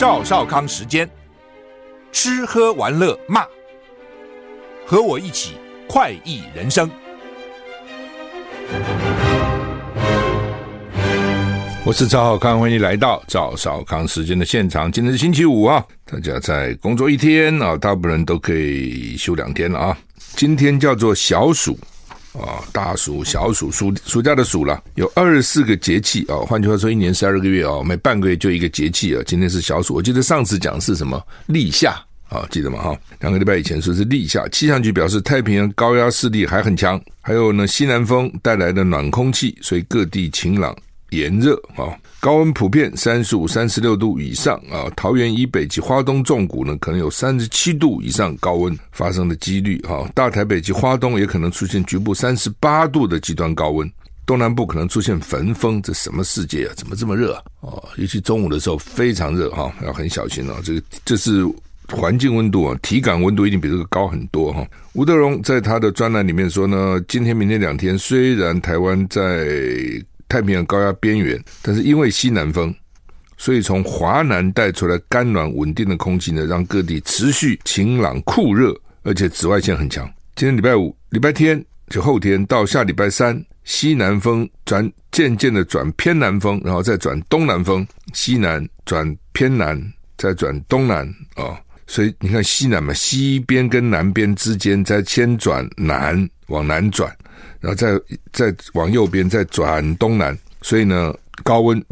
[0.00, 1.06] 赵少康时间，
[2.10, 3.44] 吃喝玩乐骂，
[4.86, 5.56] 和我一起
[5.86, 6.90] 快意人生。
[11.84, 14.90] 我是赵少康，欢迎来到赵少康时间的现场。
[14.90, 19.98] 今天是星期五啊，大家在工作一天啊，大部分人都可以休两天了啊。
[20.34, 21.78] 今天叫做小暑。
[22.32, 26.36] 啊，大暑、小暑、暑暑假的暑了，有二十四个节气啊。
[26.46, 29.22] 换句话说，一年十二个月啊，每半个月就一个节气啊。
[29.26, 32.80] 今天是小暑，我记得上次讲是什么立夏啊，记得吗？
[32.80, 34.46] 哈，两个礼拜以前说是立夏。
[34.48, 40.76] 气象局表示，太平洋高压势力还很强，还有呢西南风带来的暖空气，所以各地晴朗。
[41.10, 44.90] 炎热啊，高温普遍三十五、三十六度以上啊。
[44.96, 50.08] 桃园以北及花东纵谷呢，可能有三十七度以上高温发生的几率哈。
[50.14, 53.90] 大台北及花东也可能出现局部三十八度的极端高温。
[54.26, 56.72] 东南部可能出现焚风，这什么世界啊？
[56.76, 57.42] 怎么这么热啊？
[57.62, 60.54] 哦，尤其中午的时候非常热哈，要很小心哦。
[60.62, 61.44] 这个这是
[61.88, 64.64] 环境温度啊，体感温度一定比这个高很多哈。
[64.92, 69.48] 吴德荣在他的专栏里面说呢，今天、明天两天虽然台湾在
[70.30, 72.72] 太平洋高压边缘，但是因为西南风，
[73.36, 80.08] 所以从华南带出来干暖稳定的空气呢，让各地持续晴朗酷热，而且紫外线很强。
[80.36, 89.78] 今天礼拜五、礼拜天就后天到下礼拜三，西南风转渐渐的转偏南风，然后再转东南风，西南转偏南，
[90.16, 91.58] 再转东南啊、哦。
[91.88, 97.12] 所以你看西南嘛，西边跟南边之间再先转南，往南转。
[97.60, 98.00] 然后再
[98.32, 101.82] 再往右边再转东南，所以呢，高温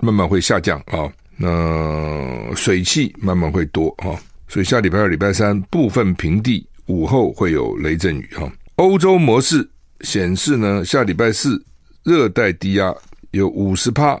[0.00, 4.16] 慢慢会下降啊，那水汽慢慢会多啊，
[4.48, 8.50] 所以下礼拜二、礼拜三部分平地午后会有雷阵雨哈。
[8.76, 9.68] 欧洲模式
[10.00, 11.62] 显示呢，下礼拜四
[12.04, 12.94] 热带低压
[13.32, 14.18] 有五十帕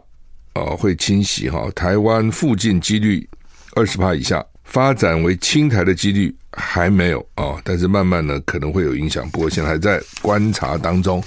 [0.52, 3.26] 啊会侵袭哈，台湾附近几率
[3.74, 6.34] 二十帕以下，发展为青苔的几率。
[6.60, 11.22] 还没有啊、但是慢慢呢可能会有影响，不过现在还在观察当中。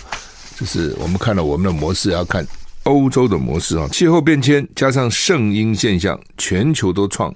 [0.58, 2.46] 就是我们看到我们的模式，要看
[2.84, 3.88] 欧洲的模式啊。
[3.94, 7.34] 气候变迁加上圣婴现象，全球都创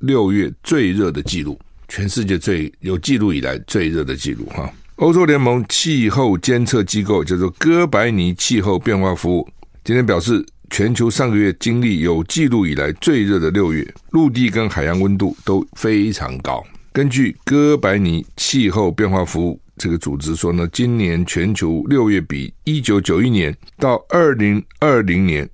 [0.00, 4.70] 六月最热的记录，全世界最有记录以来最热的记录哈。
[4.96, 9.48] 欧洲联盟气候监测机构叫做哥白尼气候变化服务，
[9.84, 16.64] 今天表示，全球上个月经历有记录以来最热的六月，陆地跟海洋温度都非常高。
[16.92, 25.48] 根据哥白尼气候变化服务这个组织说呢，今年全球六月比一九九一年到二零二零年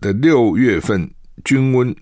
[0.00, 1.08] 的六月份
[1.44, 1.94] 均温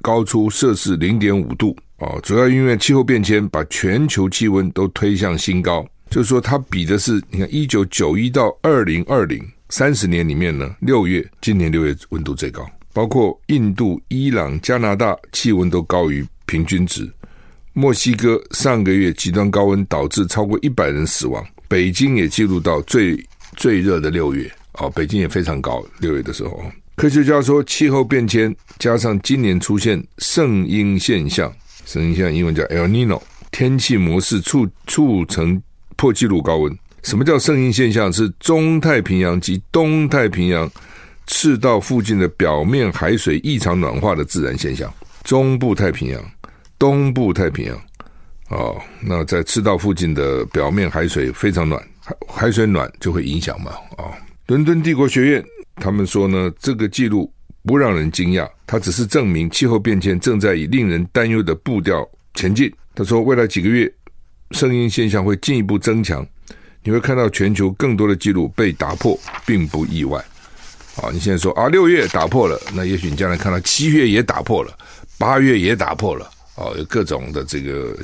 [0.00, 5.86] 高出摄氏零点五度哦，主要因为气候变迁把全球气温都推向新高。
[6.10, 9.42] 就是说，它比的是你看一九九一到二零二零
[9.72, 17.10] 三十年里面呢，六月今年六月温度最高，包括印度、伊朗、加拿大气温都高于平均值。
[17.72, 23.18] 墨西哥上个月极端高温导致超过一百人死亡，北京也记录到最
[23.56, 25.82] 最热的六月哦，北京也非常高。
[26.00, 26.62] 六月的时候，
[26.96, 31.50] 科学家说气候变迁加上今年出现圣婴现象，
[31.86, 35.62] 圣婴现象英文叫 El Nino，天气模式促促成
[35.96, 36.78] 破纪录高温。
[37.02, 38.12] 什么叫圣婴现象？
[38.12, 40.70] 是中太平洋及东太平洋
[41.26, 44.92] 赤道附近的表面海水异常暖化的自然现象，
[45.24, 46.22] 中部太平洋。
[46.78, 47.80] 东部太平洋，
[48.48, 54.14] 哦，那在赤道附近的表面海水非常暖，海海水暖就会影响嘛，啊、哦，
[54.48, 55.44] 伦敦帝国学院
[55.76, 62.04] 他们说呢，这个记录不让人惊讶，它只是证明气候变迁正在以令人担忧的步调
[62.34, 62.68] 前进。
[62.96, 63.88] 他说，未来几个月，
[64.50, 66.26] 圣婴现象会进一步增强，
[66.84, 70.18] 你会看到全球更多的记录被打破，并不意外。
[70.96, 74.76] 啊、你现在说啊，六月打破了，那也许你将来看到七月也打破了，
[75.16, 76.30] 八月也打破了。
[76.56, 77.96] 哦，有各种的这个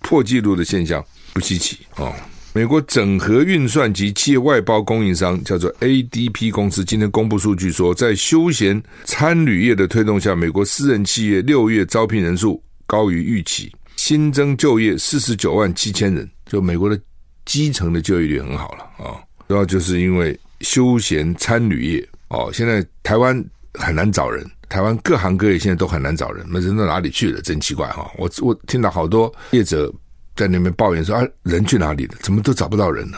[0.00, 2.12] 破纪录的现象不稀奇哦。
[2.52, 16.98] 美国整合运算及企业外包供应商叫做 ADP 公司，今天公布数据说，在休闲餐旅业的推动下，美国私人企业六月招聘人数高于预期，新增就业四十九万七千人，就美国的
[17.46, 19.16] 基层的就业率很好了啊、
[19.48, 23.42] 主要就是因为休闲餐旅业哦，现在台湾
[23.74, 24.44] 很难找人。
[24.68, 27.40] 台湾各行各业现在都很难找人，那人到哪里去了？
[27.40, 28.10] 真奇怪哈！
[28.18, 29.88] 我我听到好多业者
[30.34, 32.16] 在那边抱怨说啊，人去哪里了？
[32.20, 33.16] 怎么都找不到人呢？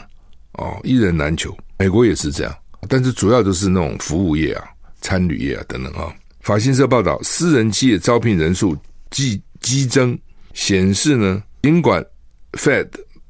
[0.52, 1.56] 哦，一人难求。
[1.78, 2.54] 美国也是这样，
[2.86, 4.69] 但是主要都是那种服务业啊、
[5.00, 6.14] 餐旅业啊等等啊。
[6.42, 8.76] 法新社报道，私人企业招聘人数
[9.10, 10.19] 激激增，
[10.52, 12.04] 显示呢，尽管
[12.52, 12.88] Fed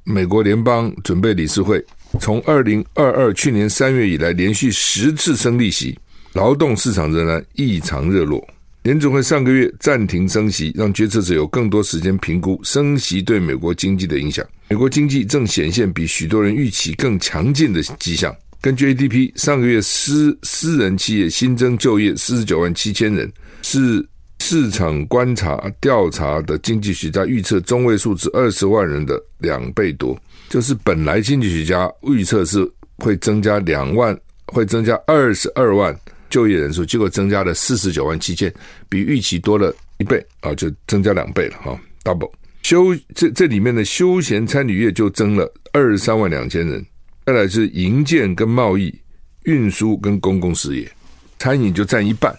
[0.09, 1.85] 美国联邦准备理事会
[2.19, 5.99] 从二零二二去年三月以来连续十次升利息。
[6.33, 8.43] 劳动市场仍然异常热络，
[8.85, 14.45] 联准会上个月暂停升息，让决策者有更多时间评估升息对美国经济的影响。
[14.69, 18.35] 美国经济正显现比许多人预期更强劲的迹象。
[18.61, 23.31] 根据 ADP，上个月私私人企业新增就业四十九万七千人，
[23.63, 24.07] 是
[24.51, 30.19] 市场观察调查的经济学家预测中位数值二十万人的两倍多。
[30.49, 32.67] 就是本来经济学家预测是
[32.97, 35.95] 会增加两万，会增加二十二万
[36.31, 38.51] 就业人数，结果增加了四十九万七千，
[38.89, 42.33] 比预期多了一倍啊，就增加两倍了哈，double。
[42.63, 46.83] 休这这里面的休闲餐饮业就增了二十三万两千人。
[47.27, 48.99] 再来是营建跟贸易、
[49.43, 50.91] 运输跟公共事业，
[51.39, 52.35] 餐饮就占一半，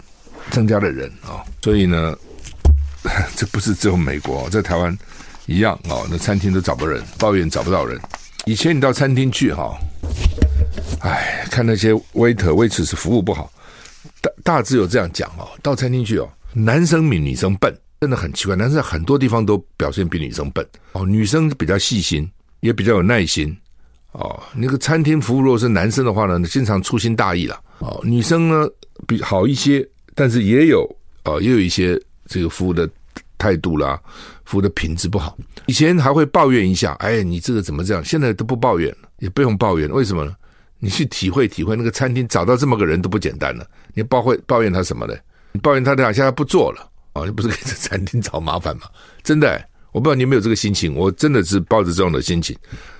[0.51, 2.16] 增加的人啊、哦，所以呢，
[3.36, 4.98] 这不是只有美国，在台湾
[5.46, 8.00] 一样啊、哦，那餐厅都找不人，抱怨找不到人。
[8.46, 9.78] 以前你到餐厅去哈，
[11.01, 13.51] 哎，看那些 waiter、waitress 服务不好，
[14.22, 22.30] 大大致有这样讲哦，到餐厅去哦，男生比女生笨，真的很奇怪，男生很多地方都表现比女生笨哦，女生比较细心，
[22.62, 23.56] 也比较有耐心。
[24.13, 27.62] 哦，那个餐厅服务如果是男生的话呢，经常粗心大意了。
[27.78, 28.68] 哦，女生呢
[29.06, 29.88] 比好一些，
[30.19, 30.86] 但是也有
[31.24, 32.88] 啊，也有一些这个服务的
[33.38, 33.98] 态度啦，
[34.44, 35.38] 服务的品质不好。
[35.68, 38.04] 以前还会抱怨一下，哎，你这个怎么这样？
[38.04, 39.89] 现在都不抱怨了，也不用抱怨。
[39.89, 40.36] 为什么呢？
[40.80, 43.66] 你去体会体会，那个餐厅找到这么个人都不简单了。
[43.94, 45.16] 你抱会抱怨他什么呢？
[45.54, 48.83] 你抱怨他两下他不做了，啊，你不是给这餐厅找麻烦吗？
[49.24, 52.56] 真的，我不知道你有没有这个心情，我真的是抱着这种的心情。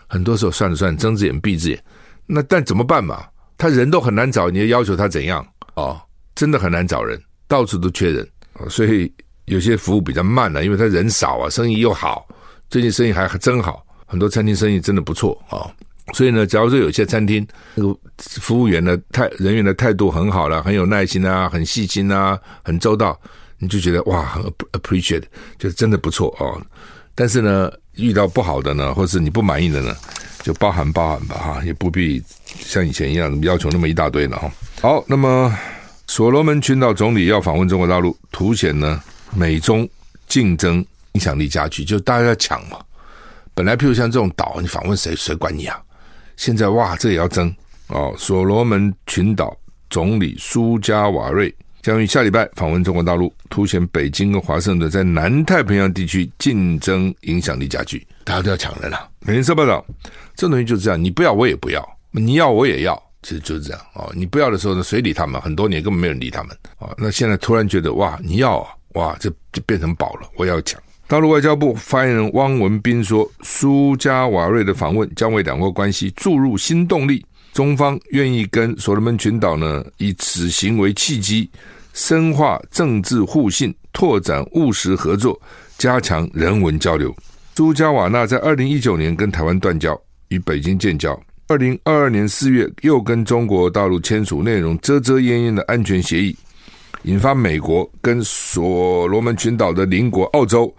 [0.08, 1.84] 很多时候算了算，睁只眼闭只眼，
[2.26, 3.26] 那但怎么办嘛？
[3.58, 5.46] 他人都很难找，你要要求他怎样？
[5.76, 6.02] 哦，
[6.40, 8.26] 真的很难找人，到处都缺人，
[8.70, 9.12] 所以
[9.44, 12.26] 有些服务比较慢了，因为他人少啊，生意又好，
[12.70, 15.68] 最近生意还真好，很多餐厅生意真的不错啊。
[16.14, 17.46] 所以呢，假如说有些餐厅
[17.76, 23.20] 那个服务员的态人员的态度很好了，很有耐心啊，很细心啊，很周到，
[23.58, 24.42] 你就觉得哇，很
[24.72, 25.24] appreciate，
[25.58, 26.62] 就真的不错哦。
[27.14, 27.70] 但是呢。
[27.96, 29.94] 遇到不好的呢，或是你不满意的呢，
[30.42, 34.50] 就包涵包涵吧哈，也不必像以前一样要求那么一大堆了哈。
[34.80, 35.54] 好，那么
[36.10, 39.00] 所罗门群岛总理要访问中国大陆，凸显呢
[39.32, 39.88] 美中
[40.28, 42.80] 竞争影响力加剧，就大家要抢嘛。
[43.54, 45.80] 本来譬如像这种岛，你访问谁谁管你啊？
[46.36, 47.56] 现在哇，这也要争
[47.90, 48.12] 哦。
[48.18, 49.56] 所罗门群岛
[49.92, 51.54] 总理苏加瓦瑞。
[51.84, 59.08] 将于下礼拜访问中国大陆，凸显北京跟华盛顿在南太平洋地区竞争影响力加剧，大家都要抢人了、啊。
[59.20, 59.86] 美联社报道，
[60.36, 64.12] 这东西就是这样，你不要我也不要，你要我也要，其实就是这样哦。
[64.16, 65.42] 你不要的时候呢，谁理他们？
[65.42, 66.94] 很多年根本没人理他们啊。
[66.98, 70.82] 那现在突然觉得哇，你要啊，哇，这就变成宝了，我要抢。
[71.08, 77.26] 大陆外交部发言人汪文斌说，苏加瓦瑞的访问将为两国关系注入新动力。
[77.52, 81.50] 中方愿意跟所罗门群岛呢，以此行为契机，
[81.94, 85.42] 深化政治互信，拓展务实合作，
[85.78, 87.14] 加强人文交流。
[87.56, 90.00] 苏加瓦纳在二零一九年跟台湾断交，
[90.30, 91.20] 与北京建交。
[91.50, 96.38] 二零二二年四月又跟中国大陆签署内容遮遮掩掩的安全协议，
[97.06, 100.72] 引发美国跟所罗门群岛的邻国澳洲、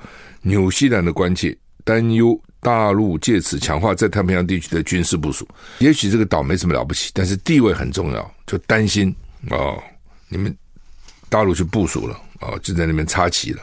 [0.42, 2.40] 纽西兰的关切，担忧。
[2.60, 9.12] 大陆借此强化在太平洋地区的军事部署，也许这个岛没什么了不起，但是地位很重要，就担心
[9.48, 9.82] 哦，
[10.28, 10.54] 你们
[11.30, 13.62] 大陆去部署了哦，就在那边插旗了。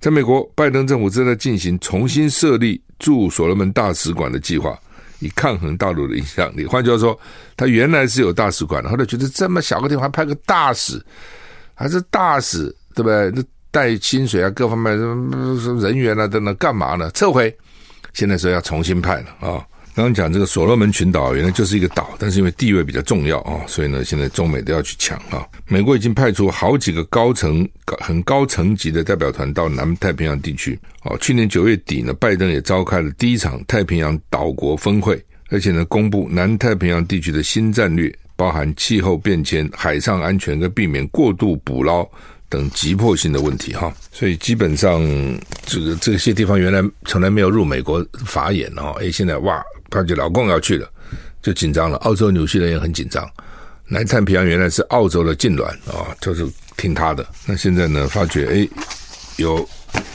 [0.00, 4.78] 在美国，拜登政府正在进行重新设立驻所罗门大使馆的计划，
[5.26, 6.66] 以抗衡大陆的影响力。
[6.66, 7.18] 换句话说，
[7.56, 11.02] 他原来是有大使馆的，后来觉得这么小个地方还派个大使，
[11.74, 12.64] 还是大使，
[12.94, 13.30] 对不对？
[13.30, 13.42] 那。
[13.74, 17.10] 带薪水啊，各方面什么人员啊等等，干嘛呢？
[17.10, 17.52] 撤回，
[18.12, 19.66] 现在说要重新派了啊！
[19.94, 25.46] 刚刚讲这个所罗门群岛原来就是一个岛，但是因为地位比较重要啊，所以呢，现在中美都要去抢啊。
[25.68, 27.66] 美国已经派出好几个高层、
[28.00, 30.76] 很高层级的代表团到南太平洋地区。
[31.04, 42.04] 哦，去年九月底呢，拜登也召开了第一场太平洋岛国峰会，而且呢，公布南太平洋地区的新战略，包含气候变迁、海上安全跟避免过度捕捞。
[42.50, 45.02] 等急迫性的问题哈，所以基本上
[45.66, 49.60] 这个这些地方原来从来没有入美国法眼哦，哎，现在哇，
[49.94, 50.90] 发觉老共要去了，
[51.40, 51.96] 就紧张了。
[51.98, 53.24] 澳洲、纽西兰也很紧张。
[53.86, 56.44] 南太平洋原来是澳洲的痙攣啊，就是
[56.76, 57.24] 听他的。
[57.46, 58.68] 那现在呢，发觉哎，
[59.36, 59.64] 有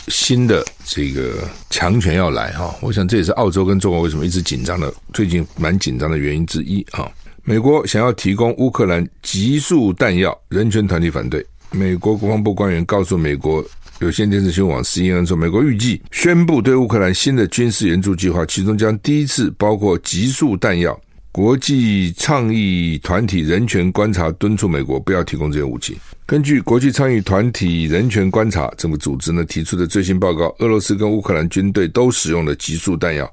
[0.10, 2.76] 新的这个强权要来哈。
[2.82, 7.10] 我想这也是澳洲跟中国为什么一直紧张的，最近蛮紧张的原因之一啊。
[7.44, 11.46] 美国想要提供乌克兰急速弹药，人权团体反对。
[11.72, 13.64] 美国国防部官员告诉美国
[14.00, 20.98] 有线电视新闻网 CNN 说，美国预计宣布对乌克兰新的军事援助计划，其中将第一次包括急速弹药，
[21.34, 25.98] 国际倡议团体人权观察敦促美国不要提供这些武器。
[26.26, 33.30] 根据国际倡议团体人权观察这个组织呢提出的最新报告，俄罗斯跟乌克兰军队都使用了急速弹药，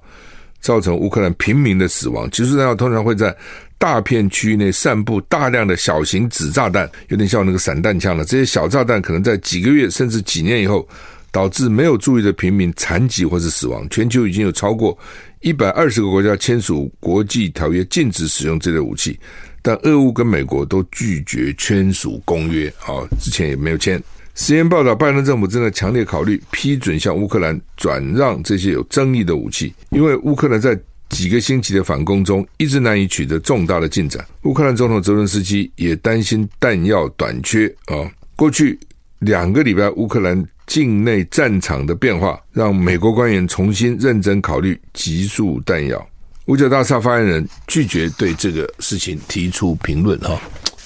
[0.61, 2.31] 造成乌克兰平民的死亡。
[2.31, 3.37] 集束弹药通常会在
[3.79, 8.25] 大片区域内散布大量的小型子炸弹，有点像那个散弹枪了。
[8.25, 10.89] 这些小炸弹可能在几个月甚至几年以后，
[11.31, 13.87] 导致没有注意的平民残疾或是死亡。
[13.91, 14.99] 全球已经有超过
[15.41, 19.21] 一百二十个国家签署国际条约，禁止使用这类武器，
[19.61, 24.03] 但俄乌跟美国都拒绝签署公约啊，之前也没有签。
[24.37, 30.79] 实验报道，拜登政府正在强烈考虑批准向乌克兰转让这些有争议的武器，因为乌克兰在
[31.09, 34.25] 几个星期的反攻中一直难以取得重大的进展。
[34.43, 37.97] 乌克兰总统泽伦斯基也担心弹药短缺啊。
[38.37, 38.79] 过去
[39.21, 46.07] 两个礼拜，乌克兰境内战场的变化，让美国官员重新认真考虑集束弹药。
[46.45, 50.19] 五角大厦发言人拒绝对这个事情提出评论。
[50.21, 50.39] 哈，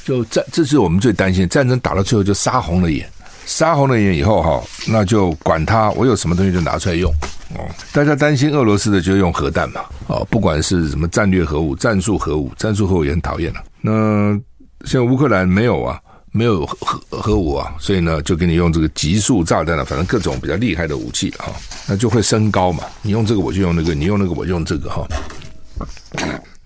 [0.05, 3.07] 就战，这是我们最担心，战争打到最后就杀红了眼，
[3.47, 7.11] 杀红了眼以后，哈，那就管他，我有什么东西就拿出来用。
[7.57, 9.81] 哦，大家担心俄罗斯的就用核弹嘛。
[10.07, 13.61] 哦，不管是什么战略核武、战术核武，战术核武也很讨厌了。
[13.81, 14.39] 那
[14.85, 16.01] 像乌克兰没有啊。
[16.33, 21.51] 没有核核武啊，所以呢，就给你用这个集束炸弹了，反正各种比较厉害的武器啊，
[21.89, 22.85] 那就会升高嘛。
[23.03, 25.05] 你用这个我就用那个，你用那个我就用这个哈。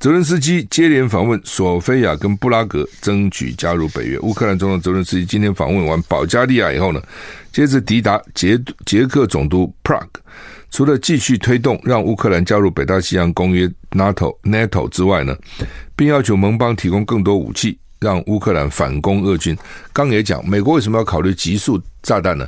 [0.05, 4.19] 泽伦斯基接连访问索菲亚跟布拉格，争取加入北约。
[4.19, 7.03] 乌克兰总统泽伦斯基今天访问完保加利亚以后呢，
[7.51, 10.07] 接着抵达捷捷克总督 Prague，
[10.71, 15.35] 除了继续推动让乌克兰加入北大西洋公约 NATO NATO 之外呢，
[15.97, 17.79] 并要求盟邦提供更多武器。
[17.99, 19.57] 让乌克兰反攻俄军。
[19.91, 22.47] 刚也讲，美国为什么要考虑集束炸弹呢？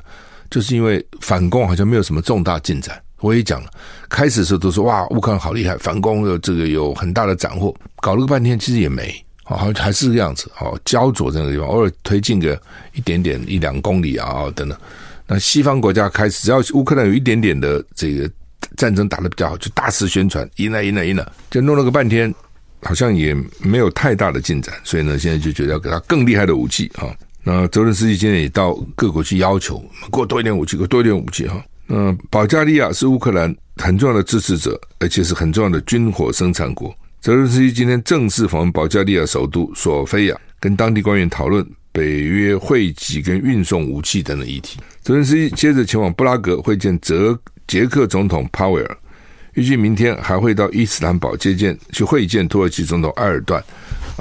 [0.51, 3.01] 就是因为反攻好像没有什么重大进展。
[3.21, 3.71] 我也讲了，
[4.09, 12.61] 开始的时候都说哇，乌克兰好厉害，反攻有这个有很大的斩获，搞了个半天其实也没，好像还是这个样子，哦，焦灼这个地方，偶尔推进个
[12.95, 14.79] 一点点一两公里啊等等。
[15.27, 18.31] 那西方国家开始，只要乌克兰有一点点的这个
[18.77, 22.35] 战争打得比较好，就大肆宣传，赢了赢了赢了，就弄了个半天。
[22.83, 27.13] 好像也没有太大的进展，所以呢，现在就觉得要给他更厉害的武器哈。
[27.43, 29.83] 那泽伦斯基今天也到各国去要求，
[30.13, 31.61] 给我多一点武器，给我多一点武器哈。
[31.89, 36.95] 嗯保加利亚是乌克兰很重要的支持者，而且是很重要的军火生产国。
[37.21, 44.79] 泽伦斯基今天正式访问保加利亚首都索菲亚，跟当地官员讨论北约会籍跟运送武器等等议题。
[45.03, 48.99] 泽伦斯基接着前往布拉格会见泽捷克总统帕维尔。
[49.55, 53.65] 预计明天还会到伊斯坦堡接见，去会见土耳其总统埃尔段，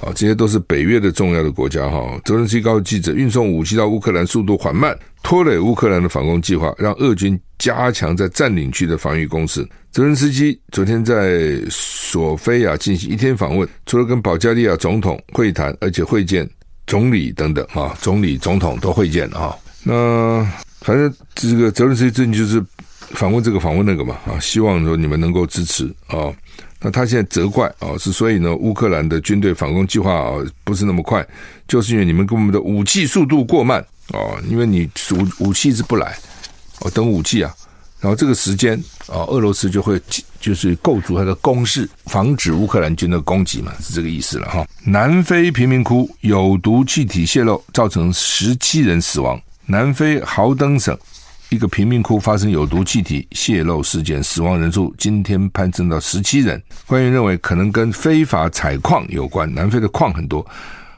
[0.01, 2.19] 啊，这些都是北约的重要的国家哈。
[2.25, 9.67] 泽伦斯基告诉记者，运送武器到乌克兰速度缓慢，拖累乌克兰的反攻计划，让俄军加强在占领区的防御攻势。
[9.91, 16.49] 泽伦斯基昨天在索菲亚进行一天访问，除了跟保加利亚总统会谈，而且会见
[16.87, 19.55] 总理等等啊，总理、总统都会见啊。
[19.83, 20.45] 那
[20.81, 22.63] 反正这个泽伦斯基最近就是。
[23.11, 26.33] 访问这个访问那个嘛啊，希望说你们能够支持啊。
[26.85, 31.25] 那他现在责怪啊，是所以呢，乌克兰的军队反攻计划啊不是那么快，
[31.67, 36.15] 就是因为你们给我们的武器速度过慢啊，因为你武武器是不来
[36.81, 37.51] 哦，等武器啊，
[37.99, 38.77] 然后这个时间
[39.07, 39.99] 啊，俄罗斯就会
[40.39, 44.63] 就是构筑它的攻势，防止乌克兰军的攻击嘛，是这个意思了哈。
[44.83, 49.41] 南非贫民窟有毒气体泄漏，造成十七人死亡。
[49.65, 50.95] 南非豪登省。
[51.49, 56.61] 一个贫民窟发生有毒气体泄漏事件，死亡人数今天攀升到十七人。
[56.85, 59.51] 官员认为可能跟非法采矿有关。
[59.53, 60.45] 南非的矿很多。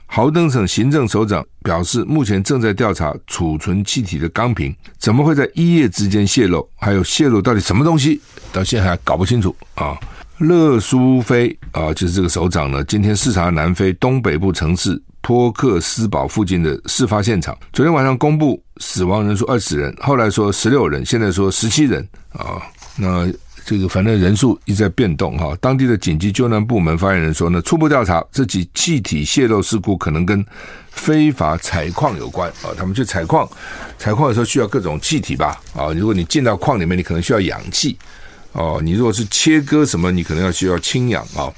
[0.05, 8.21] 豪登省行政首长表示，目前正在调查储存气体的钢瓶怎么会在一夜之间泄漏，还有泄露到底什么东西，
[8.53, 9.97] 到现在还搞不清楚啊。
[10.37, 15.01] 勒苏菲啊，就是这个首长呢，今天视察南非东北部城市。
[15.27, 22.61] 托克斯堡附近的事发现场，昨天晚上公布死亡人数二十人，后来说十六人，现在说十七人啊。
[22.95, 23.29] 那
[23.65, 25.53] 这个反正人数一直在变动哈。
[25.59, 30.45] 当地的紧急救难部门发言人说呢，初步调查这起气体泄漏事故可能跟
[30.91, 32.71] 非法采矿有关啊。
[32.77, 33.45] 他们去采矿，
[33.97, 35.91] 采矿的时候需要各种气体吧啊。
[35.91, 37.97] 如果你进到矿里面，你可能需要氧气
[38.53, 38.79] 哦。
[38.81, 41.51] 你如果是切割什么，你可能要需要氢氧啊。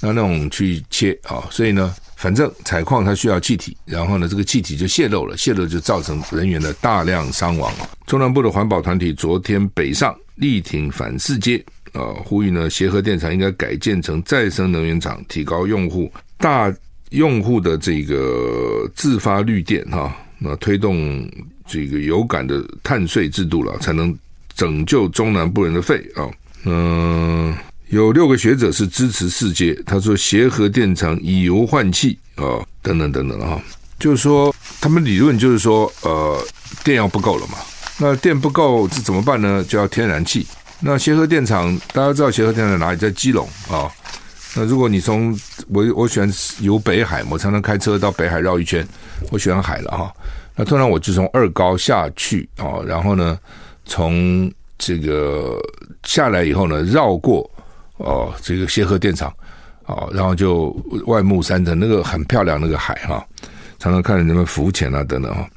[0.00, 1.94] 那那种去切啊，所以呢。
[2.24, 7.70] 反正采矿它需要气体，然后呢，这个气体就泄漏了，泄漏就造成人员的大量伤亡。
[8.06, 11.62] 中南部的环保团体昨天北上力挺反四接，
[11.92, 16.74] 呃，呼吁呢协和电厂应该改建成再生能源厂，提高用户大
[17.10, 21.30] 用户的这个自发绿电哈，那推动
[21.66, 24.18] 这个有感的碳税制度了，才能
[24.56, 26.24] 拯救中南部人的肺啊，
[26.64, 27.54] 嗯。
[27.94, 33.62] 有六个学者是支持世界，他说协和电厂以油换气啊，等等等等啊，
[34.00, 36.44] 就是说他们理论就是说，呃，
[36.82, 37.58] 电要不够了嘛，
[37.98, 39.64] 那电不够这怎么办呢？
[39.68, 40.44] 就要天然气。
[40.80, 42.98] 那协和电厂大家知道协和电厂在哪里？
[42.98, 43.88] 在基隆啊。
[44.56, 45.32] 那如果你从
[45.68, 48.84] 我我喜欢游北海，我常常开车到北海绕一圈，
[49.30, 50.12] 我喜欢海了哈。
[50.56, 53.38] 那通常我就从二高下去啊，然后呢，
[53.84, 55.60] 从这个
[56.02, 57.48] 下来以后呢，绕过
[57.96, 59.32] 哦这个协和电厂
[59.86, 60.70] 哦，然后就
[61.06, 63.26] 外木三层，那个很漂亮那个海哈，
[63.78, 65.48] 常常看着人们浮潜啊等等哈。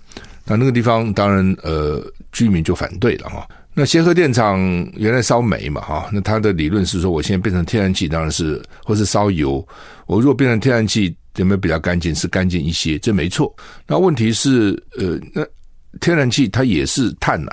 [0.46, 2.02] 那那个地方当然呃
[2.32, 3.48] 居民就反对了哈。
[3.74, 4.60] 那协和电厂
[4.96, 9.66] 原来烧煤嘛，哈，那他的理论是说，我现在变成天然气，当然是或是烧油，
[10.08, 12.16] 我如果变成天然气，有没有比较干净？
[12.16, 13.56] 是干净一些，这没错。
[13.86, 15.46] 那问题是，呃，那
[16.00, 17.52] 天然气它也是碳呐，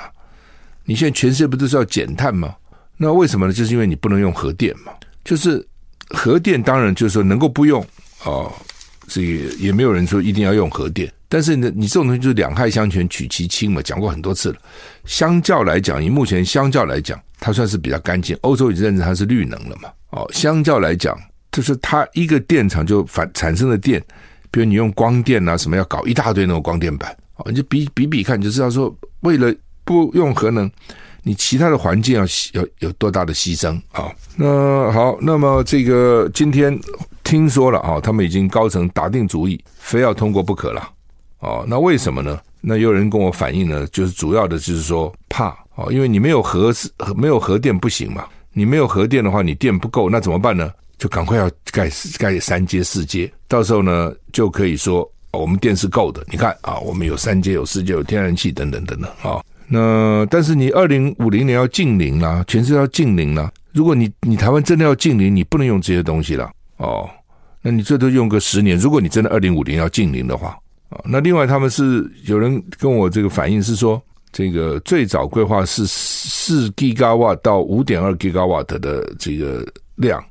[0.85, 2.55] 你现在全世界不都是要减碳吗？
[2.97, 3.53] 那为什么呢？
[3.53, 4.93] 就是因为你不能用核电嘛，
[5.25, 5.67] 就是
[6.11, 7.83] 核电当然就是说能够不用
[8.21, 8.27] 啊。
[8.27, 8.53] 哦
[9.07, 14.57] 这个也没有人说一定要用核电，但是呢，你这种东西就是两害相权取其轻嘛，讲过很多次了。
[15.05, 18.35] 相较来讲，以目前相较来讲，它算是比较干净。
[18.41, 19.91] 欧洲已经认证它是绿能了嘛？
[20.09, 21.15] 哦，相较来讲，
[21.53, 24.03] 就是它一个电厂就反产生的电，
[24.51, 30.71] 比如你用光电啊什么，要搞一大堆那种光电板，哦，你就比比比看，你就知道说，为了不用核能，
[31.25, 34.13] 你其他的环境要要有多大的牺牲啊？
[34.37, 36.79] 那好，那么这个今天。
[37.25, 40.91] 听说了啊，他们已经高层打定主意，非要通过不可了。
[41.39, 42.39] 哦，那为什么呢？
[42.61, 48.27] 那有人跟我反映呢，就是主要的就是说怕哦，因为你没有核是没有核电不行嘛。
[48.53, 50.71] 你没有核电的话，你电不够，那怎么办呢？
[50.99, 56.23] 就赶快要盖盖三阶四阶，到时候呢就可以说我们电是够的。
[56.31, 59.43] 你看啊，我们有三阶有四阶有天然气等等等等啊。
[59.67, 63.51] 那但是你二零五零年要净零啦，全世界要净零啦。
[63.73, 66.51] 如果你你台湾真的要净零，你不能用这些东西了。
[66.77, 67.09] 哦，
[67.63, 68.77] 那你最多用个十年。
[68.77, 70.57] 如果你真的二零五零要净零的话，
[70.91, 74.01] 啊，那另外他们是有人跟我这个反映是说，
[74.33, 80.23] 这个最早规划是四 g i g a w a 到五点二 g i g a w a 的这个量，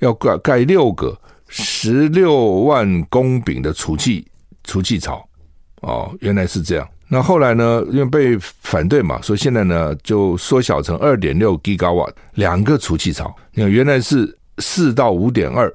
[0.00, 1.16] 要盖盖六个
[1.46, 4.26] 十六万公顷的储气
[4.64, 5.26] 储气槽。
[5.82, 6.88] 哦，原来是这样。
[7.14, 13.36] 那后来呢，因为被反对嘛，所以现在呢就缩小成二点六 gigawatt 两个储气槽。
[13.52, 15.70] 你看，原来是四到五点二。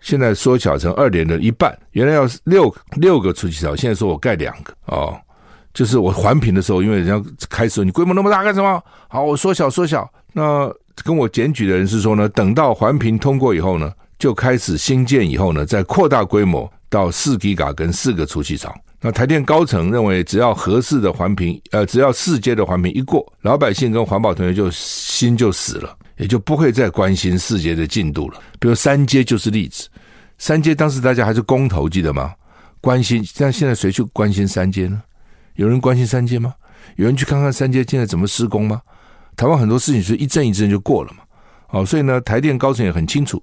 [0.00, 5.14] 现在缩小成二点的一半，原来要六六个储气槽，现在说我盖两个哦，
[5.74, 8.82] 就是我环评的时候，因为人家开始你规模那么大干什么？
[9.08, 10.10] 好，我缩小缩小。
[10.32, 10.72] 那
[11.04, 18.74] 跟我检举的人是说呢，等到环评通过以后呢，就开始新建以后呢，再扩大规模到四吉瓦跟四个储气槽。
[19.00, 25.96] 那台电高层认为，只要合适的环评，呃，只要四阶的环评一过，老百姓跟环保同学就心就死了。
[26.16, 28.40] 也就不会再关心四阶的进度了。
[28.58, 29.88] 比如三阶就是例子，
[30.36, 32.34] 三阶当时大家还是公投，记得吗？
[32.80, 35.00] 关心，但现在谁去关心三阶呢？
[35.54, 36.52] 有人关心三阶吗？
[36.96, 38.82] 有人去看看三阶现在怎么施工吗？
[39.36, 41.18] 台湾很多事情是一阵一阵就过了嘛。
[41.68, 43.40] 哦，所以呢，台电高层也很清楚。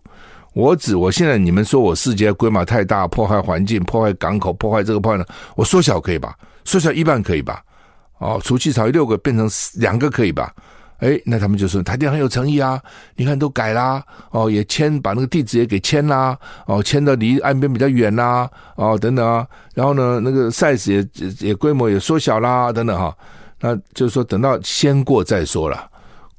[0.55, 6.33] 我指我现在你们说我世界规模太大，破坏环境，破坏港口，破坏这个破坏呢，我缩小可以吧？
[6.63, 7.61] 缩小一半可以吧？
[8.19, 10.53] 哦，储气槽六个变成两个可以吧？
[10.99, 12.81] 哎，那他们就说台电很有诚意啊！
[13.17, 23.13] 你看都改啦，哦，也迁把那个地址也给迁啦，哦，迁到离岸边比较远啦，哦，等等啊，然后呢，那个 size 也也规模也缩小啦，等等哈、
[23.59, 25.85] 那就是说，等到先过再说了，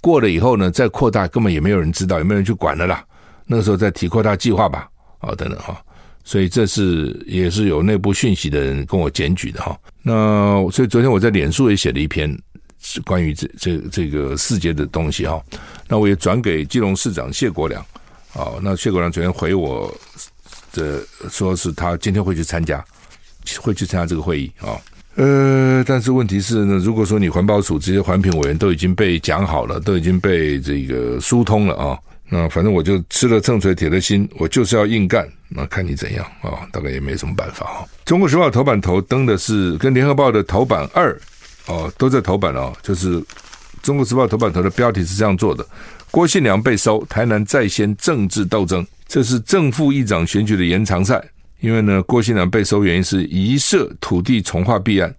[0.01, 3.05] 过了以后呢，再扩大根本也没有人知道，也没有人去管了啦。
[3.47, 5.81] 那个时候在提扩大计划吧，啊、等等哈、
[6.25, 9.79] 所以这是也是有内部讯息的人跟我检举的哈。
[10.03, 12.37] 那所以昨天我在脸书也写了一篇。
[12.79, 15.43] 是关于这这这个世界的东西哈，
[15.89, 17.83] 那我也转给基隆市长谢国梁
[18.33, 19.93] 啊，那谢国梁昨天回我
[20.73, 22.85] 的说是他今天会去参加，
[23.61, 24.79] 会去参加这个会议啊，
[25.17, 37.85] 呃，但是问题是呢，如果说你环保署这些环评委员都已经被讲好了，都已经被这个疏通了啊，那反正我就吃了秤锤铁了心，我就是要硬干，那看你怎样啊，大概也没什么办法啊。
[38.05, 41.19] 中国时报头版头登的是跟联合报的头版二。
[41.69, 43.21] 哦，都在头版哦，就是
[43.83, 45.67] 《中国时报》头版头的标题是这样做的：
[46.13, 48.87] 郭信良被收，台南再掀政治斗争。
[49.09, 51.21] 这是正副议长选举的延长赛，
[51.59, 55.13] 因为呢，郭信良被收原因是疑涉土地重划弊案，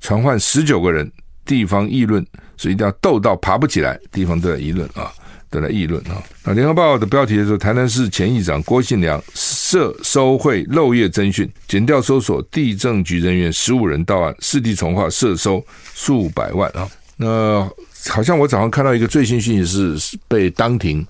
[0.00, 1.08] 传唤十九个人，
[1.44, 5.12] 地方议论，所以一定要斗到爬不起来，地方都在议论啊。
[5.52, 6.16] 都来议论啊！
[6.44, 15.62] 那联合报的标题是，台南市前议长郭信良涉收贿漏夜侦讯，减调搜索地政局人员十五人到案，市地重划涉收
[15.94, 16.88] 数百万啊！
[17.18, 17.70] 那
[18.08, 21.06] 好像我早上看到一个最新讯息是被当庭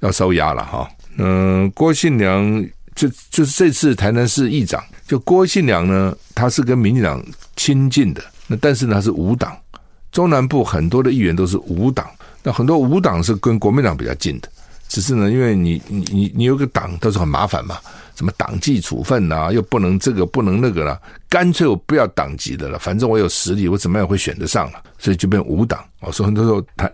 [0.00, 0.88] 要收押了哈。
[1.18, 7.22] 嗯，郭信良就就是这次台南市议长，就郭信良呢，他是跟民进党
[7.56, 9.54] 亲近的，那但是呢他是无党，
[10.10, 12.10] 中南部很多的议员都是无党，
[12.42, 14.48] 那很多无党是跟国民党比较近的，
[14.88, 17.78] 只是呢，因为你你你你有个党都是很麻烦嘛。
[18.14, 21.00] 什么党纪处分呐、啊，又不能这个不能那个了，
[21.30, 25.82] 干脆我不要党籍的了，反正我有实力，我怎么样会选得上了，所以就变无党。
[26.00, 26.92] 哦，所以很多时候台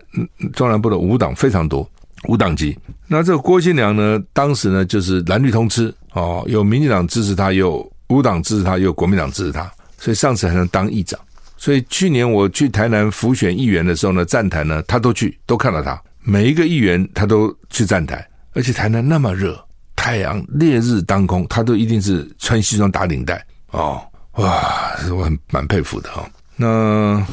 [0.55, 1.87] 中南部的无党非常多，
[2.29, 2.79] 无党籍。
[3.09, 11.19] 那这个郭信良呢，当时呢就是蓝绿通吃哦，有民进党支持他，有无党支持他，有国民党支持他，所以上次还能当议长。
[11.59, 19.63] 所以去年我去台南辅选议员的时候呢，站台呢他都去，都看到他，每一个议员他都去站台，而且台南那么热。
[20.01, 24.01] 太阳烈日当空，他都一定是穿西装打领带哦，
[24.35, 26.31] 哇，我很蛮佩服的哈、哦。
[26.57, 27.27] 那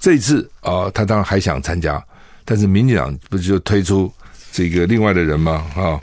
[0.00, 2.04] 这一次啊、他当然还想参加，
[2.44, 4.12] 但是民进党不是就推出
[4.50, 5.64] 这个另外的人吗？
[5.76, 6.00] 啊、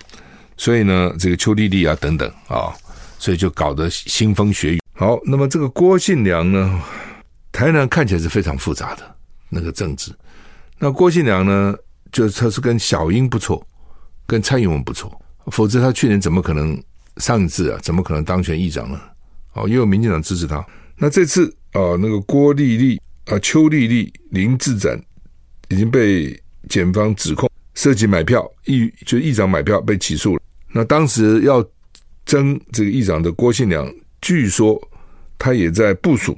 [0.55, 2.71] 所以呢，这个邱莉莉啊等等啊、
[3.19, 4.81] 所以就搞得腥风血雨。
[4.93, 6.81] 好，那么这个郭信良呢，
[7.57, 9.15] 台南看起来是非常复杂的
[9.49, 10.13] 那个政治。
[10.77, 11.75] 那郭信良呢，
[12.11, 13.65] 就他是跟小英不错，
[14.27, 15.11] 跟蔡英文不错。
[15.47, 16.79] 否则他去年怎么可能
[17.15, 17.79] 上一次啊？
[17.81, 19.01] 怎么可能当选议长呢？
[19.53, 20.63] 哦，因为民进党支持他。
[20.97, 24.95] 那这次啊，那个郭丽丽啊、邱丽丽、林志展
[25.69, 26.39] 已经被
[26.69, 30.41] 检方指控涉及买票，议就议长买票被起诉了。
[30.71, 31.67] 那当时要
[32.23, 33.91] 争这个议长的郭信良，
[34.21, 34.79] 据说
[35.39, 36.37] 他也在部署，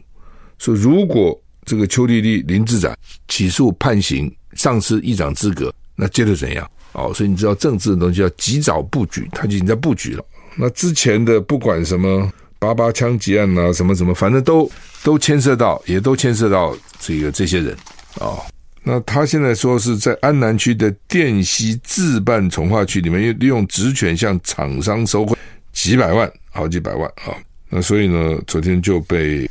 [0.60, 6.70] 说如果这个邱丽丽、林志展起诉判刑，丧失议长资格，那接着怎样？
[6.94, 10.26] 哦，所以你知道政治的东西要及早布局，他就已经在布局了。
[10.58, 14.70] 那之前的不管什么八八枪击案啊，什么什么，反正都
[15.04, 17.78] 都牵涉到，也都牵涉到这个这些人
[18.16, 18.40] 哦。
[18.82, 25.38] 那他现在说是在安南区的淀溪自办从化区里面，利用职权向厂商收贿
[25.72, 27.38] 几百万，好几百万啊、
[27.70, 29.48] 那所以呢，昨天就被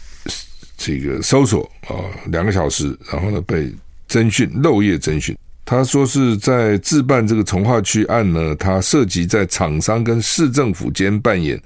[0.79, 1.93] 这个搜索啊、
[2.29, 3.71] 两个小时，然后呢被
[4.09, 5.37] 侦讯，漏夜侦讯。
[5.67, 11.61] 他说是在自办这个从化区案呢，他涉及在厂商跟市政府间扮演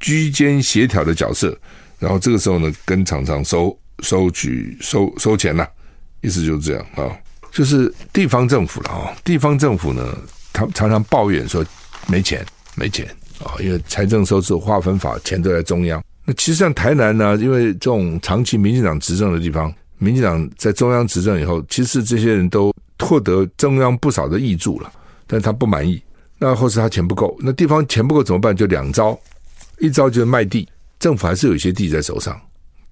[0.00, 1.56] 居间协调的角色，
[2.00, 5.64] 然后这个时候呢，跟厂商收收取收收钱呐，
[6.20, 7.16] 意思就是这样啊，
[7.52, 10.18] 就是地方政府了啊，地方政府呢，
[10.52, 11.64] 他常常抱怨说
[12.08, 13.06] 没钱没钱
[13.38, 16.02] 啊，因为财政收支划分法钱都在中央。
[16.24, 22.72] 那其实像台南呢，因为这种长期民进党执政的地方，民进党在中央执政以后，其实这些人都。
[23.00, 24.90] 获得中央不少的挹注了，
[25.26, 26.00] 但他不满意，
[26.38, 28.56] 那或是他钱不够，那地方钱不够怎么办？
[28.56, 29.18] 就两招，
[29.78, 30.66] 一招就是卖地，
[31.00, 32.40] 政府还是有一些地在手上，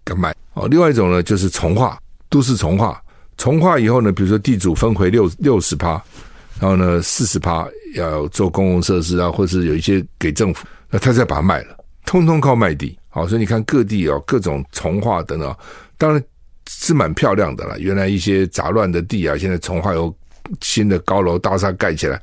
[0.05, 0.68] 敢卖哦。
[0.68, 3.01] 另外一种呢，就是从化，都市从化，
[3.38, 5.92] 从化以后呢，比如说地主分回六六十趴，
[6.61, 12.99] 然后呢四十趴要做公共设施啊，或是有一些给政府，那他再把它卖了，通通靠卖地。
[13.12, 15.57] 好，所以你看各地啊，各种重化等等，
[15.96, 16.20] 当然。
[16.68, 20.14] 是蛮漂亮的了，原来一些杂乱的地啊，现在重化有
[20.61, 22.18] 新的高楼大厦盖起来，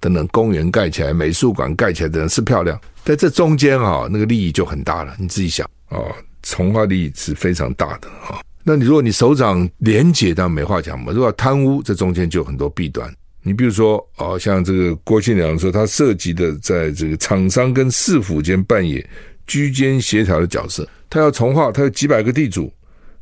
[0.00, 5.14] 等等公园盖起来，美术馆盖起来等等是漂亮，在这中间啊，那个利益就很大了。
[5.16, 5.98] 你自己想啊，
[6.42, 8.42] 重化利益是非常大的啊。
[8.64, 11.12] 那你如果你首长廉洁，当然没话讲嘛。
[11.12, 13.10] 如果贪污，这中间就有很多弊端。
[13.42, 19.02] 你比如说哦，像这个郭庆良说，他涉及的在这个厂商跟市府间扮演
[19.46, 22.72] 居间协调的角色，他要重划，他有几百个地主。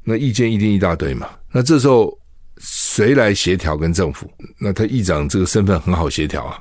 [0.04, 1.28] 那意见一定一大堆嘛？
[1.52, 2.12] 那这时候
[2.58, 4.28] 谁来协调跟政府？
[4.58, 6.58] 那他议长这个身份很好协调啊，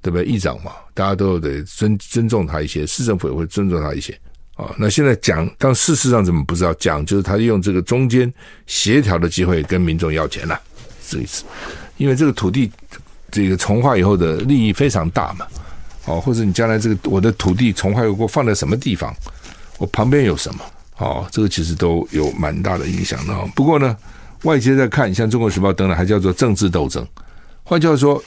[0.00, 0.24] 对不对？
[0.24, 4.16] 议长嘛，大家都得尊尊重他一些，市政府也会尊重他一些
[4.54, 4.72] 啊。
[4.78, 6.72] 那现在讲，但事实上怎么不知道？
[6.74, 8.32] 讲就是他用这个中间
[8.66, 10.60] 协调的机会跟民众要钱了，
[11.08, 11.44] 这意思。
[11.96, 12.70] 因为这个土地
[13.32, 15.46] 这个重划以后的利益非常大嘛，
[16.06, 19.14] 哦，或者你将来这个我的土地重划以后放在什么地方，
[19.78, 20.60] 我旁边有什么？
[20.98, 23.34] 哦，这个其实都有蛮大的影响的。
[23.54, 23.96] 不过呢，
[24.42, 27.06] 外界在看，像《中国时报》等等，还叫做政治斗争。
[27.62, 28.22] 换句话说，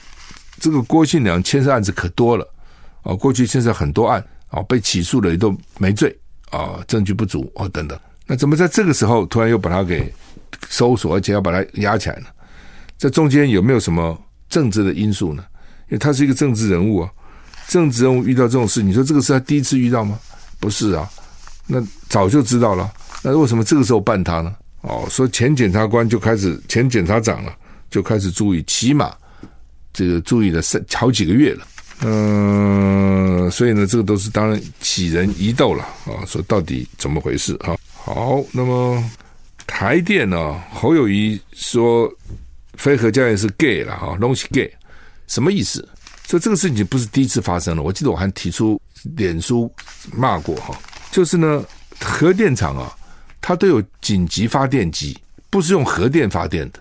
[0.59, 2.45] 这个郭信良牵涉案子可多了。
[3.03, 6.13] 哦，过去牵涉很多案，哦，被起诉了也都没罪，
[6.49, 7.97] 啊，证据不足，哦，等等。
[8.25, 10.13] 那怎么在这个时候突然又把他给
[10.67, 12.25] 搜索，而且要把他压起来呢？
[12.97, 15.45] 这中间有没有什么政治的因素呢？
[15.87, 17.09] 因为他是一个政治人物啊，
[17.67, 20.19] 政治人物遇到这种事，你说这个是他第一次遇到吗？
[20.59, 21.09] 不是啊。
[21.67, 22.89] 那早就知道了，
[23.21, 24.55] 那为什么这个时候办他呢？
[24.81, 27.53] 哦，说前检察官就开始，前检察长了
[27.89, 29.13] 就开始注意，起码
[29.91, 31.67] 这个注意了三好几个月了。
[32.01, 36.23] 嗯、所以呢，这个都是当然杞人疑窦了啊。
[36.25, 37.75] 说到底怎么回事啊？
[37.91, 39.03] 好，那么
[39.65, 40.61] 台电呢？
[40.71, 42.09] 侯友谊说
[42.75, 44.71] 飞核教练是 gay 了哈，东西 gay
[45.27, 45.85] 什么意思？
[46.27, 47.81] 所以这个事情不是第一次发生了。
[47.81, 48.79] 我记得我还提出
[49.15, 49.71] 脸书
[50.11, 50.77] 骂过哈，
[51.09, 51.63] 就是呢，
[52.01, 52.93] 核电厂啊，
[53.39, 55.17] 它都有紧急发电机，
[55.49, 56.79] 不是用核电发电的，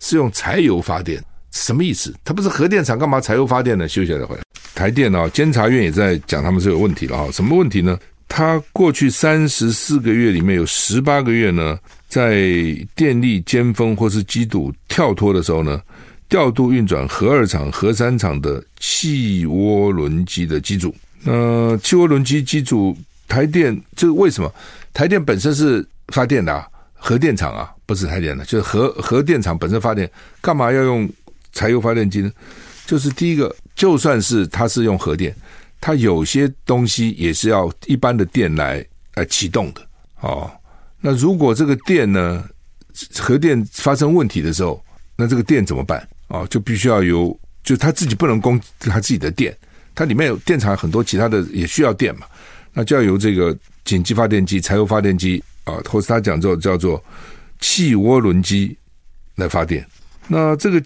[0.00, 1.22] 是用柴油发电。
[1.52, 2.12] 什么意思？
[2.24, 3.86] 它不是核电厂，干嘛柴油发电呢？
[3.86, 4.42] 休息再回来。
[4.74, 7.30] 台电啊，监察院也在讲他们是有问题了哈。
[7.30, 7.96] 什么问题呢？
[8.28, 12.42] 它过去三十四个月里面有十八个月呢，在
[12.94, 15.80] 电力尖峰或是机组跳脱的时候呢，
[16.28, 20.94] 调度运转核二厂、核三厂的气涡轮机的机组。
[21.22, 24.52] 那气涡轮机机组，台电这个为什么？
[24.92, 30.10] 台电本身是发电的啊，核电厂啊，不是台电的，就是核核电厂本身发电，
[30.40, 31.08] 干嘛要用
[31.52, 32.30] 柴油发电机呢？
[32.86, 35.34] 就是第一个，就算是它是用核电，
[35.80, 39.80] 它有些东西也是要一般的电来来启动的
[40.20, 40.50] 哦。
[41.00, 42.44] 那如果这个电呢，
[43.18, 44.82] 核电发生问题的时候，
[45.16, 46.06] 那这个电怎么办？
[46.28, 49.56] 啊、哦，就必须要有，就他自己不能供他自己的电，
[49.94, 52.26] 它里面有电厂很多其他的也需要电嘛，
[52.72, 57.02] 那就要由这个紧急发电机、柴油发电机啊，或者他讲做叫做
[57.60, 58.76] 气涡轮机
[59.36, 59.84] 来发电。
[60.26, 60.78] 那这个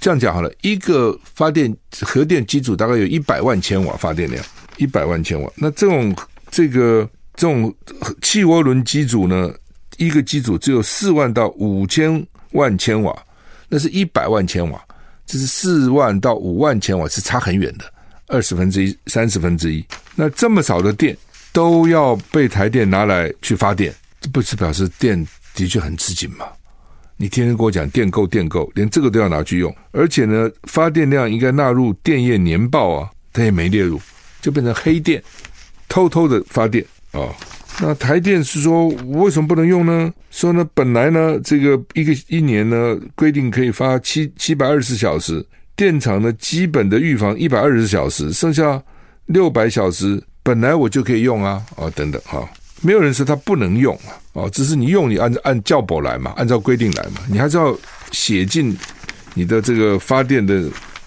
[0.00, 4.44] 这样讲好了，一个发电核电机组大概有一百万千瓦发电量，
[4.78, 5.50] 一百万千瓦。
[5.54, 6.14] 那这种
[6.50, 7.72] 这个这种
[8.20, 9.54] 气涡轮机组呢，
[9.96, 13.16] 一个机组只有四万到五千万千瓦。
[13.68, 14.80] 那是一百万千瓦，
[15.26, 17.84] 这是四万到五万千瓦，是差很远的，
[18.28, 19.84] 二十分之一、三十分之一。
[20.14, 21.16] 那这么少的电
[21.52, 26.46] 都要被台电拿来去发电，这不是表示电的确很吃紧吗？
[27.16, 34.00] 你天天跟我讲电够电够，连这个都要拿去用，而且呢，发电量应该纳入电业年报啊，它也没列入，
[34.40, 35.22] 就变成黑电，
[35.88, 37.20] 偷偷的发电啊。
[37.20, 37.34] 哦
[37.78, 40.10] 那台电是说，为什么不能用呢？
[40.30, 45.44] 说呢，本来呢，这个一个一年呢，规定可以发七七百二十小时，
[45.76, 48.82] 电厂呢，基本的预防一百二十小时，剩下
[49.26, 52.48] 六百小时，本来我就可以用啊，啊，等等哈，
[52.80, 57.76] 没有人说它不能用啊，哦，只是你用你按照按教保来嘛，按照规定来嘛，你还是要
[58.10, 58.74] 写进
[59.34, 60.64] 你的这个发电的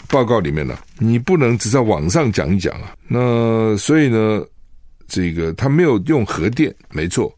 [0.08, 2.94] 报告里面了，你不能只在网上讲一讲啊。
[3.08, 4.44] 那所以呢？
[5.10, 7.36] 这个他没有用核电，没错，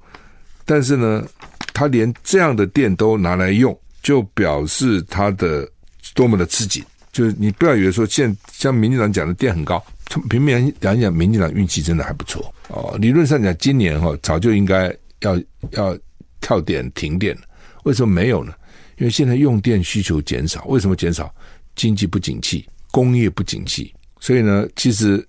[0.65, 1.25] 但是呢，
[1.73, 5.67] 他连这样的电都拿来用，就表示他的
[6.13, 6.83] 多么的吃紧。
[7.11, 9.83] 就是你不要以为说，现像民进党讲的电很高，
[10.29, 12.95] 平面讲一讲，民进党运气真的还不错哦。
[12.99, 15.97] 理论上讲，今年哈早就应该要要
[16.39, 17.41] 跳电停电了，
[17.83, 18.53] 为什么没有呢？
[18.97, 21.33] 因为现在用电需求减少，为什么减少？
[21.75, 25.25] 经济不景气，工业不景气，所以呢，其实。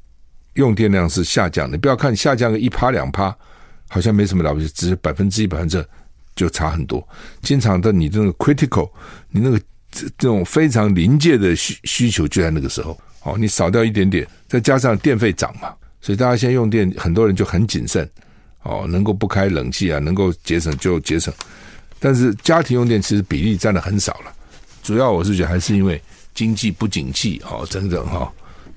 [0.55, 3.35] 用电量是下降的，不要看下降个一趴两趴，
[3.89, 5.87] 好像没什么了不起，只是百分之一百分之二
[6.37, 7.07] 就差很多。
[7.41, 8.91] 经常的你这个 critical，
[9.31, 9.61] 你那个
[9.91, 18.09] 这种非常临界的需需求就在那个时候，哦，你少掉一点点，再加上电费涨嘛，所以大家现在用电，很多人就很谨慎，
[18.63, 21.33] 哦，能够不开冷气啊，能够节省就节省。
[21.99, 24.33] 但是家庭用电其实比例占的很少了，
[24.83, 26.03] 主要我是觉得还是因为
[26.35, 28.33] 经济不景气，哦，等等哈。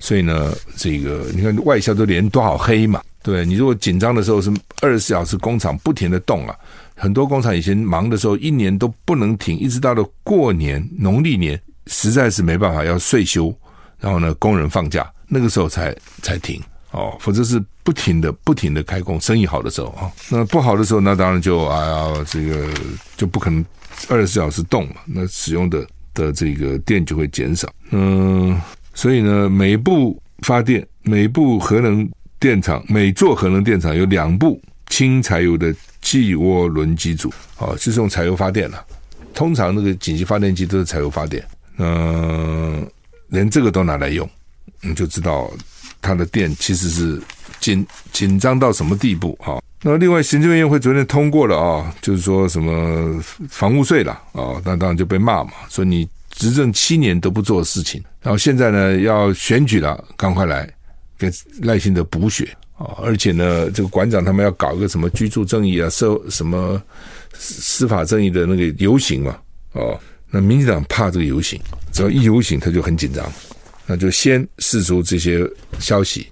[0.06, 3.02] 所以呢，这个你看外销都连多少黑嘛？
[3.24, 6.56] 对，你如果紧张的时候是二十四小时工厂不停的动啊，
[6.94, 13.52] 很多工厂以前忙的时候一年都不能停，一直到了过年农历年，实在是没办法要岁休，
[14.00, 15.92] 然后呢工人放假，那个时候才
[16.22, 22.72] 才停哦，否则是不停的不停的开工，生意好的时候啊，那不好的时候那当然就哎呀这个
[23.18, 23.66] 就不可能
[24.08, 28.56] 二十四小时动嘛，那使用的的这个电就会减少，嗯。
[28.96, 38.84] 所以呢，每部发电、每部核能电厂、每座核能电厂有两部轻柴油的气涡轮机组，哦，就是用柴油发电了。
[39.34, 41.46] 通常那个紧急发电机都是柴油发电，
[41.78, 42.90] 嗯、
[43.28, 44.28] 连这个都拿来用，
[44.80, 45.52] 你就知道
[46.02, 47.22] 它的电其实是
[47.60, 49.60] 紧紧张到什么地步啊。
[49.82, 56.08] 那另外，行政院会昨天通过了啊，就是说什么房屋税了啊，那当然就被骂嘛，说你。
[56.36, 60.70] 执政七年都不做的事情，然后现在呢要选举了，赶快来
[61.18, 62.92] 给赖清德补血啊！
[63.02, 66.82] 而且呢，这个馆长他们要搞一个什么居住正义啊、社什么
[67.34, 69.38] 司法正义的那个游行嘛，
[69.72, 69.98] 哦，
[70.30, 71.58] 那民进党怕这个游行，
[71.94, 73.26] 只要一游行他就很紧张，
[73.86, 76.28] 那就先试出这些消息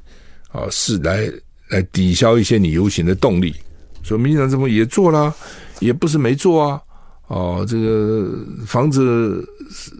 [0.51, 1.31] 啊，是来
[1.69, 3.55] 来抵消一些你游行的动力。
[4.03, 5.33] 说民进党这么也做了，
[5.79, 6.81] 也不是没做啊。
[7.33, 8.29] 哦，这个
[8.67, 9.43] 房子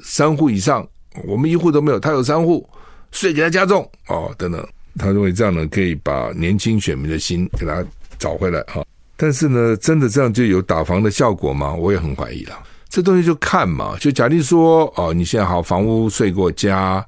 [0.04, 0.88] 三户以上，
[1.26, 2.64] 我们一户都没有，他有三户，
[3.10, 4.64] 税给他加重哦，等等，
[5.00, 7.84] 他认为这样呢可以把年轻选民的心给他
[8.20, 8.86] 找回来哈。
[9.18, 11.74] 但是呢，真的这样就有打房的效果吗？
[11.74, 12.56] 我也很怀疑了。
[12.88, 17.04] 这东西就看嘛，就假定说哦，你现在好，房屋税给我加，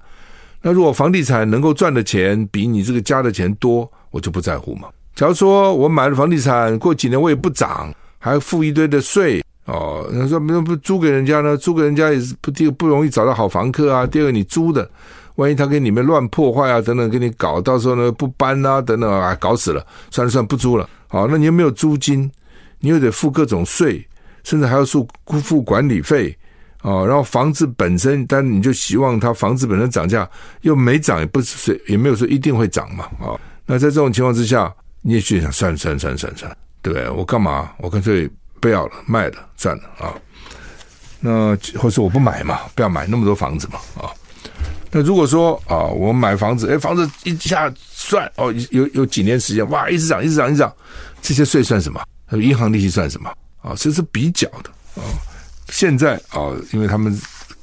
[0.60, 4.88] 那如果房地产能够赚的钱比你这个加的钱多，我就不在乎嘛。
[5.14, 10.08] 假如说我买了房地产，过几年我也不涨，还付一堆的税哦。
[10.12, 11.56] 那说那不租给人家呢？
[11.58, 14.08] 租给人家也是不第不容易找到好房客啊。
[14.08, 14.90] 第二个你租的，
[15.36, 20.90] 万一他给你们乱破坏啊等等，给你搞，到时候呢不搬啊等等啊，搞死了，算了算了不租了。
[21.08, 22.32] 好，那你又没有租金，
[22.80, 24.06] 你又得付各种税，
[24.44, 25.08] 甚至还要付
[25.42, 26.36] 付管理费
[26.82, 27.06] 哦。
[27.08, 30.30] 然后房子本身，但你就希望它房子本身涨价
[30.62, 33.40] 又没涨，也不是也没有说一定会涨嘛啊。
[33.66, 34.74] 那在这种情况之下。
[35.08, 37.08] 你也去想算了算了算了算了算，对？
[37.12, 37.70] 我干嘛？
[37.78, 38.28] 我干脆
[38.66, 40.12] 不要了，卖了算了啊。
[41.20, 44.10] 那或者我不买嘛，不要买那么多房子嘛啊。
[44.90, 50.74] 那如果说啊，我买房子，哎，房子一下算哦，有有几年时间，哇，一直涨，一直涨，一直涨，
[51.22, 52.02] 这些税算什么？
[52.32, 53.30] 银行利息算什么？
[53.62, 55.06] 啊，这是比较的啊。
[55.70, 57.16] 现在啊，因为他们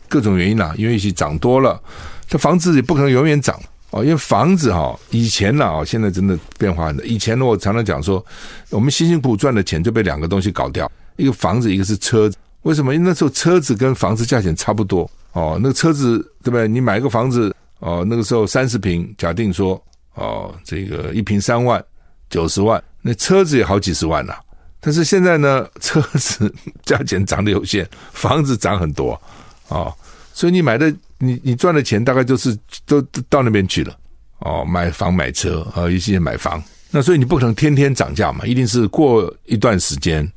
[0.09, 1.83] 各种原因呐、啊，因为一起涨多了，
[2.29, 3.61] 这房子也不可能永远涨。
[3.91, 7.05] 哦，因为房子哈，以前呢啊，现在真的变化很大。
[7.05, 8.25] 以前呢，我常常讲说，
[8.73, 12.37] 我们辛辛苦苦赚的钱就被两个东西搞掉，一个房子，一个是车子。
[12.63, 12.95] 为什么？
[12.95, 15.09] 因为那时候车子跟房子价钱差不多。
[15.33, 16.67] 哦，那个车子对不对？
[16.67, 19.83] 你买一个房子，哦，那个时候三十平，假定说，
[20.15, 21.83] 哦，这个一平三万，
[22.29, 24.35] 九十万，那车子也好几十万呐。
[24.81, 26.53] 但是现在呢，车子
[26.85, 29.21] 价钱涨得有限，房子涨很多，
[29.69, 29.95] 哦，
[30.35, 30.93] 所以你买的。
[31.25, 32.53] 你你赚的钱大概就是
[32.85, 33.97] 都到那边去了
[34.41, 36.61] 哦，买房买车啊，一些买房，
[36.93, 40.31] 那所以你不可能天天涨价嘛，一定是过一段时间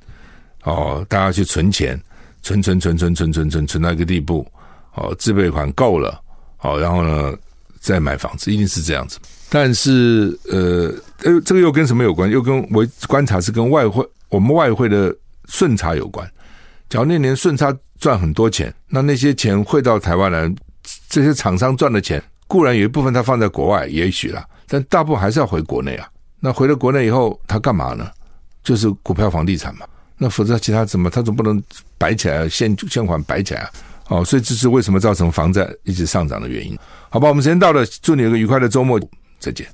[0.64, 2.02] 哦，大家去存钱，
[2.42, 4.48] 存存存存存存存存到一个地步
[4.94, 6.20] 哦，自备款够了
[6.62, 7.38] 哦，然后呢
[7.80, 9.20] 再买房子，一定是这样子。
[9.50, 10.92] 但是呃
[11.24, 12.32] 呃，这个又跟什么有关？
[12.32, 15.16] 又跟我观察是跟外汇，我们外汇的
[15.50, 16.26] 顺差有关。
[16.90, 20.52] 假如那年顺差赚很多钱，那那些钱汇到台湾来。
[21.10, 26.08] 这些厂商赚的钱固然有一部分他放在国外，也许啦，但大部分还是要回国内啊。
[26.46, 28.08] 那回到国内以后，他干嘛呢？
[28.64, 29.88] 就是股票、房地产嘛。
[30.16, 31.10] 那否则其他怎么？
[31.10, 31.60] 他总不能
[31.98, 33.70] 摆起来，现现款摆起来啊。
[34.10, 36.78] 哦，所以这是为什么造成房价一直上涨的原因。
[37.10, 39.00] 好吧，我们时间到了，祝你有个愉快的周末，
[39.40, 39.66] 再见。